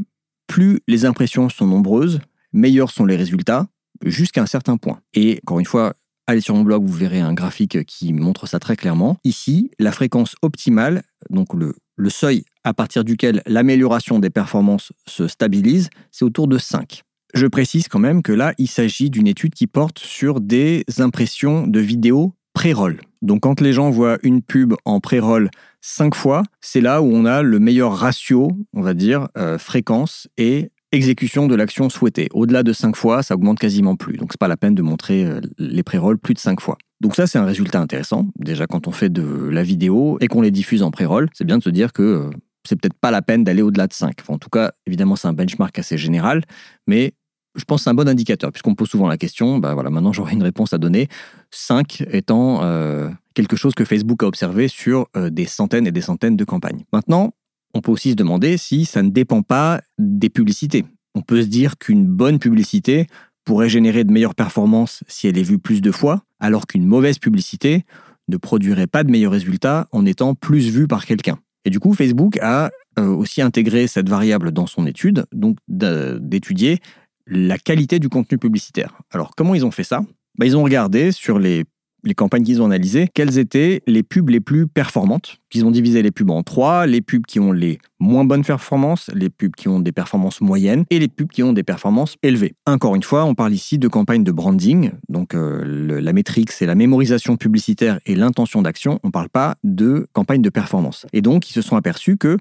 plus 0.46 0.80
les 0.88 1.04
impressions 1.04 1.48
sont 1.48 1.66
nombreuses, 1.66 2.20
meilleurs 2.52 2.90
sont 2.90 3.04
les 3.04 3.16
résultats. 3.16 3.66
jusqu'à 4.04 4.42
un 4.42 4.46
certain 4.46 4.76
point. 4.76 5.00
Et 5.14 5.38
encore 5.44 5.60
une 5.60 5.66
fois, 5.66 5.94
allez 6.26 6.40
sur 6.40 6.54
mon 6.54 6.62
blog, 6.62 6.84
vous 6.84 6.92
verrez 6.92 7.20
un 7.20 7.32
graphique 7.32 7.84
qui 7.84 8.12
montre 8.12 8.46
ça 8.46 8.58
très 8.58 8.76
clairement. 8.76 9.18
Ici, 9.24 9.70
la 9.78 9.92
fréquence 9.92 10.34
optimale, 10.42 11.02
donc 11.30 11.54
le, 11.54 11.74
le 11.96 12.10
seuil 12.10 12.44
à 12.64 12.74
partir 12.74 13.04
duquel 13.04 13.42
l'amélioration 13.46 14.18
des 14.18 14.30
performances 14.30 14.92
se 15.06 15.28
stabilise, 15.28 15.90
c'est 16.10 16.24
autour 16.24 16.48
de 16.48 16.58
5. 16.58 17.02
Je 17.34 17.46
précise 17.46 17.88
quand 17.88 17.98
même 17.98 18.22
que 18.22 18.32
là, 18.32 18.54
il 18.58 18.68
s'agit 18.68 19.10
d'une 19.10 19.26
étude 19.26 19.54
qui 19.54 19.66
porte 19.66 19.98
sur 19.98 20.40
des 20.40 20.84
impressions 20.98 21.66
de 21.66 21.80
vidéos 21.80 22.34
pré-roll. 22.54 23.00
Donc 23.22 23.40
quand 23.40 23.60
les 23.60 23.72
gens 23.72 23.90
voient 23.90 24.18
une 24.22 24.40
pub 24.40 24.74
en 24.84 25.00
pré-roll 25.00 25.50
5 25.80 26.14
fois, 26.14 26.44
c'est 26.60 26.80
là 26.80 27.02
où 27.02 27.06
on 27.12 27.24
a 27.24 27.42
le 27.42 27.58
meilleur 27.58 27.92
ratio, 27.96 28.52
on 28.72 28.80
va 28.80 28.94
dire, 28.94 29.28
euh, 29.36 29.58
fréquence 29.58 30.28
et 30.38 30.70
exécution 30.92 31.48
de 31.48 31.56
l'action 31.56 31.90
souhaitée. 31.90 32.28
Au-delà 32.32 32.62
de 32.62 32.72
5 32.72 32.94
fois, 32.94 33.22
ça 33.22 33.34
augmente 33.34 33.58
quasiment 33.58 33.96
plus. 33.96 34.16
Donc 34.16 34.28
c'est 34.32 34.40
pas 34.40 34.48
la 34.48 34.56
peine 34.56 34.76
de 34.76 34.82
montrer 34.82 35.24
euh, 35.24 35.40
les 35.58 35.82
pré-rolls 35.82 36.18
plus 36.18 36.34
de 36.34 36.38
5 36.38 36.60
fois. 36.60 36.78
Donc 37.04 37.16
ça, 37.16 37.26
c'est 37.26 37.36
un 37.36 37.44
résultat 37.44 37.82
intéressant. 37.82 38.28
Déjà, 38.38 38.66
quand 38.66 38.88
on 38.88 38.90
fait 38.90 39.10
de 39.10 39.50
la 39.50 39.62
vidéo 39.62 40.16
et 40.22 40.26
qu'on 40.26 40.40
les 40.40 40.50
diffuse 40.50 40.82
en 40.82 40.90
pré-roll, 40.90 41.28
c'est 41.34 41.44
bien 41.44 41.58
de 41.58 41.62
se 41.62 41.68
dire 41.68 41.92
que 41.92 42.02
euh, 42.02 42.30
c'est 42.66 42.80
peut-être 42.80 42.98
pas 42.98 43.10
la 43.10 43.20
peine 43.20 43.44
d'aller 43.44 43.60
au-delà 43.60 43.86
de 43.86 43.92
5. 43.92 44.20
en 44.28 44.38
tout 44.38 44.48
cas, 44.48 44.72
évidemment, 44.86 45.14
c'est 45.14 45.28
un 45.28 45.34
benchmark 45.34 45.78
assez 45.78 45.98
général, 45.98 46.44
mais 46.86 47.12
je 47.56 47.64
pense 47.64 47.80
que 47.80 47.84
c'est 47.84 47.90
un 47.90 47.94
bon 47.94 48.08
indicateur, 48.08 48.50
puisqu'on 48.52 48.70
me 48.70 48.74
pose 48.74 48.88
souvent 48.88 49.06
la 49.06 49.18
question, 49.18 49.58
bah 49.58 49.74
voilà, 49.74 49.90
maintenant 49.90 50.14
j'aurai 50.14 50.32
une 50.32 50.42
réponse 50.42 50.72
à 50.72 50.78
donner. 50.78 51.08
5 51.50 52.04
étant 52.10 52.62
euh, 52.62 53.10
quelque 53.34 53.54
chose 53.54 53.74
que 53.74 53.84
Facebook 53.84 54.22
a 54.22 54.26
observé 54.26 54.68
sur 54.68 55.06
euh, 55.14 55.28
des 55.28 55.44
centaines 55.44 55.86
et 55.86 55.92
des 55.92 56.00
centaines 56.00 56.36
de 56.36 56.44
campagnes. 56.44 56.84
Maintenant, 56.90 57.34
on 57.74 57.82
peut 57.82 57.92
aussi 57.92 58.12
se 58.12 58.16
demander 58.16 58.56
si 58.56 58.86
ça 58.86 59.02
ne 59.02 59.10
dépend 59.10 59.42
pas 59.42 59.82
des 59.98 60.30
publicités. 60.30 60.86
On 61.14 61.20
peut 61.20 61.42
se 61.42 61.48
dire 61.48 61.76
qu'une 61.76 62.06
bonne 62.06 62.38
publicité 62.38 63.08
pourrait 63.44 63.68
générer 63.68 64.04
de 64.04 64.12
meilleures 64.12 64.34
performances 64.34 65.04
si 65.06 65.28
elle 65.28 65.36
est 65.36 65.42
vue 65.42 65.58
plus 65.58 65.82
de 65.82 65.90
fois, 65.90 66.24
alors 66.44 66.66
qu'une 66.66 66.86
mauvaise 66.86 67.18
publicité 67.18 67.84
ne 68.28 68.36
produirait 68.36 68.86
pas 68.86 69.02
de 69.02 69.10
meilleurs 69.10 69.32
résultats 69.32 69.88
en 69.92 70.04
étant 70.04 70.34
plus 70.34 70.68
vue 70.68 70.86
par 70.86 71.06
quelqu'un. 71.06 71.38
Et 71.64 71.70
du 71.70 71.80
coup, 71.80 71.94
Facebook 71.94 72.38
a 72.42 72.70
euh, 72.98 73.06
aussi 73.08 73.40
intégré 73.40 73.86
cette 73.86 74.08
variable 74.08 74.52
dans 74.52 74.66
son 74.66 74.86
étude, 74.86 75.24
donc 75.32 75.56
d'étudier 75.68 76.80
la 77.26 77.56
qualité 77.56 77.98
du 77.98 78.10
contenu 78.10 78.36
publicitaire. 78.36 78.98
Alors, 79.10 79.34
comment 79.34 79.54
ils 79.54 79.64
ont 79.64 79.70
fait 79.70 79.84
ça? 79.84 80.04
Bah, 80.38 80.44
Ils 80.44 80.56
ont 80.56 80.62
regardé 80.62 81.10
sur 81.10 81.38
les, 81.38 81.64
campagnes 82.12 82.44
qu'ils 82.44 82.60
ont 82.60 82.66
analysées, 82.66 83.08
quelles 83.14 83.38
étaient 83.38 83.80
les 83.86 84.02
pubs 84.02 84.28
les 84.28 84.40
plus 84.40 84.66
performantes. 84.66 85.38
Ils 85.54 85.64
ont 85.64 85.70
divisé 85.70 86.02
les 86.02 86.10
pubs 86.10 86.30
en 86.30 86.42
trois, 86.42 86.86
les 86.86 87.00
pubs 87.00 87.24
qui 87.24 87.40
ont 87.40 87.52
les 87.52 87.78
moins 88.00 88.24
bonnes 88.24 88.44
performances, 88.44 89.10
les 89.14 89.30
pubs 89.30 89.54
qui 89.54 89.68
ont 89.68 89.80
des 89.80 89.92
performances 89.92 90.42
moyennes 90.42 90.84
et 90.90 90.98
les 90.98 91.08
pubs 91.08 91.30
qui 91.30 91.42
ont 91.42 91.54
des 91.54 91.62
performances 91.62 92.16
élevées. 92.22 92.54
Encore 92.66 92.94
une 92.94 93.02
fois, 93.02 93.24
on 93.24 93.34
parle 93.34 93.54
ici 93.54 93.78
de 93.78 93.88
campagnes 93.88 94.24
de 94.24 94.32
branding, 94.32 94.90
donc 95.08 95.34
euh, 95.34 96.00
la 96.00 96.12
métrique 96.12 96.52
c'est 96.52 96.66
la 96.66 96.74
mémorisation 96.74 97.36
publicitaire 97.36 98.00
et 98.04 98.14
l'intention 98.14 98.60
d'action, 98.60 99.00
on 99.02 99.08
ne 99.08 99.12
parle 99.12 99.30
pas 99.30 99.54
de 99.64 100.06
campagne 100.12 100.42
de 100.42 100.50
performance. 100.50 101.06
Et 101.12 101.22
donc, 101.22 101.48
ils 101.48 101.52
se 101.52 101.62
sont 101.62 101.76
aperçus 101.76 102.16
que 102.16 102.36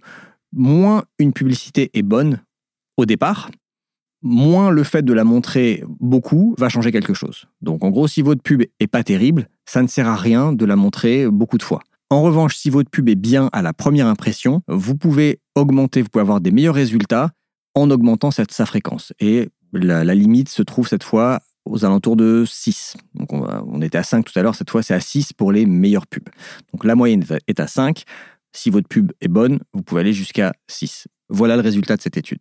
moins 0.51 1.03
une 1.20 1.34
publicité 1.34 1.89
est 1.93 2.03
bonne 2.03 2.39
au 2.98 3.05
départ, 3.05 3.50
moins 4.24 4.72
le 4.72 4.84
fait 4.84 5.03
de 5.03 5.13
la 5.13 5.24
montrer 5.24 5.84
beaucoup 6.00 6.56
va 6.58 6.70
changer 6.70 6.92
quelque 6.92 7.13
chose. 7.13 7.46
Donc 7.62 7.84
en 7.84 7.89
gros, 7.89 8.08
si 8.08 8.22
votre 8.22 8.42
pub 8.42 8.63
est 8.80 8.88
pas 8.88 9.03
terrible, 9.03 9.48
ça 9.65 9.82
ne 9.82 9.88
sert 9.88 10.08
à 10.08 10.15
rien 10.15 10.53
de 10.53 10.65
la 10.65 10.75
montrer 10.75 11.30
beaucoup 11.30 11.58
de 11.58 11.63
fois. 11.63 11.82
En 12.10 12.22
revanche, 12.22 12.56
si 12.56 12.70
votre 12.70 12.89
pub 12.89 13.10
est 13.10 13.15
bien 13.15 13.50
à 13.53 13.62
la 13.62 13.74
première 13.74 14.08
impression, 14.08 14.62
vous 14.68 14.96
pouvez 14.96 15.39
augmenter, 15.56 16.01
vous 16.01 16.10
pouvez 16.10 16.22
avoir 16.22 16.42
des 16.42 16.51
meilleurs 16.51 16.75
résultats 16.75 17.32
en 17.75 17.89
augmentant 17.89 18.30
sa 18.32 18.65
fréquence. 18.65 19.13
Et 19.20 19.50
la, 19.74 20.03
limite 20.13 20.50
se 20.50 20.62
trouve 20.62 20.88
cette 20.88 21.03
fois 21.03 21.42
aux 21.65 21.86
alentours 21.86 22.15
de 22.15 22.44
6. 22.46 22.98
Donc 23.15 23.34
on, 23.34 23.48
on 23.68 23.82
était 23.82 23.98
à 23.98 24.03
5 24.03 24.25
tout 24.25 24.38
à 24.38 24.44
l'heure, 24.44 24.56
cette 24.56 24.70
fois 24.70 24.84
c'est 24.84 24.94
à 24.94 25.00
6 25.00 25.34
pour 25.34 25.51
les 25.51 25.65
meilleures 25.65 26.08
pubs. 26.08 26.30
Donc 26.72 26.86
la 26.86 26.96
moyenne 26.96 27.25
est 27.48 27.60
à 27.60 27.68
5. 27.68 28.03
Si 28.56 28.70
votre 28.70 28.88
pub 28.88 29.12
est 29.20 29.27
bonne, 29.27 29.60
vous 29.74 29.82
pouvez 29.82 30.01
aller 30.01 30.13
jusqu'à 30.13 30.53
6. 30.68 31.08
Voilà 31.30 31.56
le 31.56 31.63
résultat 31.63 31.98
de 31.98 32.01
cette 32.01 32.18
étude. 32.18 32.39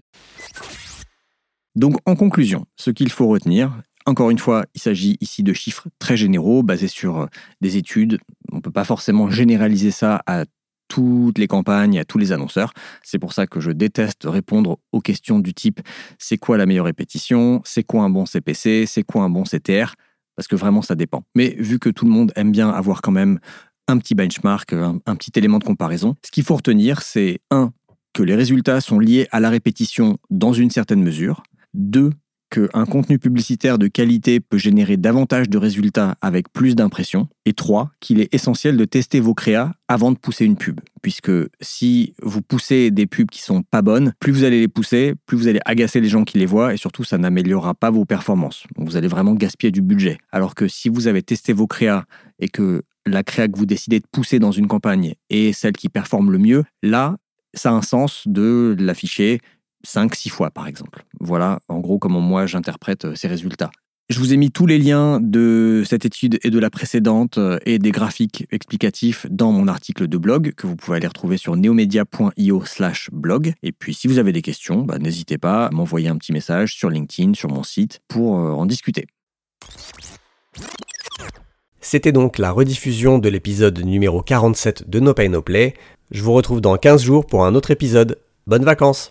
Donc 1.75 1.97
en 2.07 2.17
conclusion, 2.17 2.67
ce 2.77 2.91
qu'il 2.91 3.11
faut 3.11 3.29
retenir, 3.29 3.83
encore 4.07 4.31
une 4.31 4.39
fois, 4.39 4.67
il 4.75 4.81
s'agit 4.81 5.17
ici 5.21 5.43
de 5.43 5.53
chiffres 5.53 5.89
très 5.99 6.17
généraux 6.17 6.63
basés 6.63 6.89
sur 6.89 7.21
euh, 7.21 7.27
des 7.61 7.77
études. 7.77 8.19
On 8.51 8.57
ne 8.57 8.61
peut 8.61 8.71
pas 8.71 8.85
forcément 8.85 9.31
généraliser 9.31 9.91
ça 9.91 10.23
à 10.27 10.45
toutes 10.89 11.39
les 11.39 11.47
campagnes, 11.47 11.99
à 11.99 12.05
tous 12.05 12.19
les 12.19 12.33
annonceurs. 12.33 12.75
C'est 13.03 13.19
pour 13.19 13.33
ça 13.33 13.47
que 13.47 13.61
je 13.61 13.71
déteste 13.71 14.25
répondre 14.25 14.79
aux 14.93 15.01
questions 15.01 15.39
du 15.39 15.55
type 15.55 15.81
c'est 16.19 16.37
quoi 16.37 16.59
la 16.59 16.67
meilleure 16.67 16.85
répétition, 16.85 17.63
c'est 17.65 17.85
quoi 17.85 18.03
un 18.03 18.11
bon 18.11 18.27
CPC, 18.27 18.85
c'est 18.87 19.03
quoi 19.03 19.23
un 19.23 19.31
bon 19.31 19.45
CTR, 19.45 19.95
parce 20.37 20.49
que 20.49 20.57
vraiment 20.57 20.83
ça 20.83 20.95
dépend. 20.95 21.23
Mais 21.35 21.55
vu 21.59 21.79
que 21.79 21.89
tout 21.89 22.05
le 22.05 22.11
monde 22.11 22.33
aime 22.37 22.53
bien 22.53 22.69
avoir 22.69 23.01
quand 23.01 23.13
même 23.13 23.39
un 23.89 23.97
petit 23.99 24.15
benchmark, 24.15 24.75
un, 24.75 24.99
un 25.07 25.17
petit 25.17 25.33
élément 25.37 25.59
de 25.59 25.65
comparaison, 25.65 26.17
ce 26.25 26.31
qu'il 26.31 26.45
faut 26.45 26.57
retenir, 26.57 27.01
c'est 27.01 27.41
un, 27.51 27.73
que 28.13 28.23
les 28.23 28.35
résultats 28.35 28.81
sont 28.81 28.99
liés 28.99 29.29
à 29.31 29.41
la 29.41 29.49
répétition 29.49 30.19
dans 30.29 30.53
une 30.53 30.71
certaine 30.71 31.03
mesure. 31.03 31.43
Deux, 31.75 32.11
qu'un 32.53 32.85
contenu 32.85 33.19
publicitaire 33.19 33.79
de 33.79 33.87
qualité 33.87 34.39
peut 34.39 34.59
générer 34.59 34.99
davantage 34.99 35.49
de 35.49 35.57
résultats 35.57 36.17
avec 36.21 36.53
plus 36.53 36.75
d'impressions. 36.75 37.29
Et 37.47 37.55
trois, 37.55 37.91
qu'il 37.99 38.21
est 38.21 38.33
essentiel 38.35 38.77
de 38.77 38.85
tester 38.85 39.21
vos 39.21 39.33
créas 39.33 39.73
avant 39.89 40.13
de 40.13 40.19
pousser 40.19 40.45
une 40.45 40.57
pub. 40.57 40.81
Puisque 41.01 41.33
si 41.63 42.15
vous 42.23 42.43
poussez 42.43 42.91
des 42.91 43.07
pubs 43.07 43.31
qui 43.31 43.41
sont 43.41 43.63
pas 43.63 43.81
bonnes, 43.81 44.13
plus 44.21 44.33
vous 44.33 44.45
allez 44.45 44.61
les 44.61 44.69
pousser, 44.69 45.15
plus 45.25 45.39
vous 45.39 45.49
allez 45.49 45.61
agacer 45.65 46.01
les 46.01 46.09
gens 46.09 46.25
qui 46.25 46.39
les 46.39 46.47
voient 46.47 46.75
et 46.75 46.77
surtout 46.77 47.05
ça 47.05 47.17
n'améliorera 47.17 47.75
pas 47.75 47.91
vos 47.91 48.05
performances. 48.05 48.65
Vous 48.77 48.97
allez 48.97 49.09
vraiment 49.09 49.33
gaspiller 49.33 49.71
du 49.71 49.81
budget. 49.81 50.19
Alors 50.31 50.55
que 50.55 50.69
si 50.69 50.91
vous 50.91 51.09
avez 51.09 51.23
testé 51.23 51.55
vos 51.55 51.67
créas 51.67 52.05
et 52.39 52.49
que 52.49 52.83
la 53.07 53.23
créa 53.23 53.49
que 53.49 53.57
vous 53.57 53.67
décidez 53.67 53.99
de 53.99 54.07
pousser 54.13 54.39
dans 54.39 54.53
une 54.53 54.69
campagne 54.69 55.15
est 55.31 55.53
celle 55.53 55.73
qui 55.73 55.89
performe 55.89 56.31
le 56.31 56.39
mieux, 56.39 56.65
là, 56.83 57.17
ça 57.55 57.71
a 57.71 57.73
un 57.73 57.83
sens 57.83 58.25
de 58.27 58.77
l'afficher 58.79 59.41
5-6 59.87 60.31
fois, 60.31 60.51
par 60.51 60.67
exemple. 60.67 61.05
Voilà, 61.21 61.61
en 61.69 61.81
gros, 61.81 61.99
comment 61.99 62.21
moi 62.21 62.47
j'interprète 62.47 63.05
euh, 63.05 63.15
ces 63.15 63.29
résultats. 63.29 63.71
Je 64.13 64.19
vous 64.19 64.35
ai 64.35 64.37
mis 64.37 64.51
tous 64.51 64.67
les 64.67 64.79
liens 64.79 65.21
de 65.23 65.85
cette 65.87 66.05
étude 66.05 66.39
et 66.43 66.51
de 66.51 66.59
la 66.59 66.69
précédente 66.69 67.39
euh, 67.39 67.59
et 67.65 67.79
des 67.79 67.93
graphiques 67.93 68.47
explicatifs 68.51 69.27
dans 69.31 69.53
mon 69.53 69.69
article 69.69 70.07
de 70.07 70.19
blog 70.19 70.53
que 70.55 70.67
vous 70.67 70.77
pouvez 70.77 70.99
aller 70.99 71.07
retrouver 71.07 71.39
sur 71.39 71.57
neomedia.io 71.57 72.65
slash 72.67 73.09
blog. 73.11 73.55
Et 73.63 73.73
puis 73.73 73.95
si 73.95 74.09
vous 74.09 74.19
avez 74.19 74.33
des 74.33 74.43
questions, 74.43 74.83
bah, 74.83 74.99
n'hésitez 74.99 75.39
pas 75.39 75.67
à 75.67 75.71
m'envoyer 75.71 76.09
un 76.09 76.17
petit 76.17 76.33
message 76.33 76.75
sur 76.75 76.91
LinkedIn, 76.91 77.33
sur 77.35 77.49
mon 77.49 77.63
site 77.63 78.01
pour 78.07 78.39
euh, 78.39 78.51
en 78.51 78.67
discuter. 78.67 79.07
C'était 81.81 82.13
donc 82.13 82.37
la 82.39 82.51
rediffusion 82.51 83.19
de 83.19 83.29
l'épisode 83.31 83.79
numéro 83.83 84.21
47 84.21 84.91
de 84.91 85.01
No 85.01 85.15
Pay 85.15 85.31
No 85.31 85.41
Play. 85.41 85.75
Je 86.11 86.23
vous 86.23 86.33
retrouve 86.33 86.61
dans 86.61 86.77
15 86.77 87.03
jours 87.03 87.25
pour 87.25 87.47
un 87.47 87.55
autre 87.55 87.71
épisode. 87.71 88.19
Bonnes 88.47 88.65
vacances 88.65 89.11